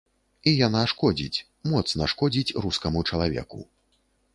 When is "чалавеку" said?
3.13-3.59